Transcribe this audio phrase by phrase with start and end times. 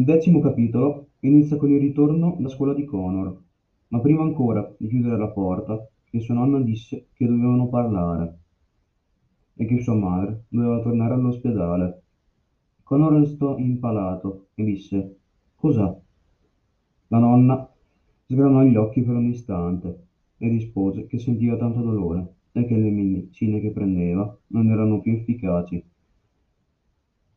[0.00, 3.42] decimo capitolo inizia con il ritorno da scuola di Connor,
[3.88, 8.38] ma prima ancora di chiudere la porta, che sua nonna disse che dovevano parlare
[9.54, 12.02] e che sua madre doveva tornare all'ospedale.
[12.82, 15.18] Connor restò impalato e disse:
[15.54, 15.94] Cos'ha?
[17.08, 17.70] La nonna
[18.24, 20.06] sgranò gli occhi per un istante
[20.38, 25.12] e rispose che sentiva tanto dolore e che le medicine che prendeva non erano più
[25.12, 25.84] efficaci.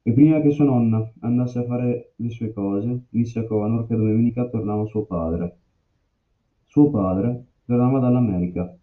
[0.08, 3.96] E prima che sua nonna andasse a fare le sue cose, disse a Connor che
[3.96, 5.58] domenica tornava suo padre.
[6.63, 8.77] Suo padre tornava dall'America,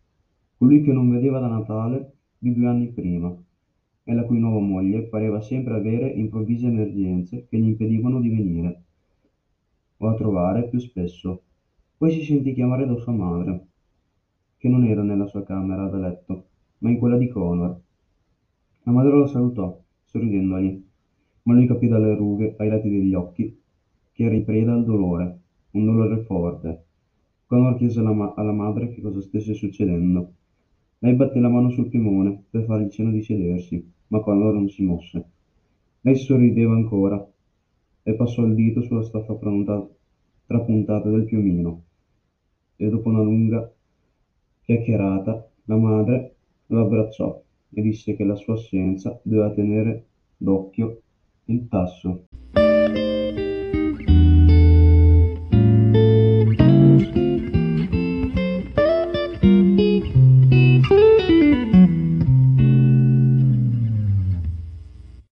[0.59, 3.33] colui che non vedeva da Natale di due anni prima,
[4.03, 8.83] e la cui nuova moglie pareva sempre avere improvvise emergenze che gli impedivano di venire
[9.99, 11.43] o a trovare più spesso.
[11.99, 13.67] Poi si sentì chiamare da sua madre,
[14.57, 16.47] che non era nella sua camera da letto,
[16.79, 17.81] ma in quella di Connor.
[18.83, 20.91] La madre lo salutò, sorridendogli,
[21.43, 23.61] ma lui capì dalle rughe ai lati degli occhi
[24.13, 25.39] che era in preda al dolore,
[25.73, 26.85] un dolore forte.
[27.47, 30.33] Connor chiese alla, ma- alla madre che cosa stesse succedendo.
[30.99, 34.83] Lei batté la mano sul timone per fargli cenno di sedersi, ma Connor non si
[34.83, 35.25] mosse.
[36.03, 37.25] Lei sorrideva ancora
[38.05, 39.89] e passò il dito sulla stoffa pronta-
[40.47, 41.83] trapuntata del piumino,
[42.77, 43.71] e dopo una lunga
[44.63, 46.35] chiacchierata la madre
[46.67, 47.41] lo abbracciò
[47.71, 50.05] e disse che la sua assenza doveva tenere
[50.37, 51.01] d'occhio
[51.47, 52.27] il tasso.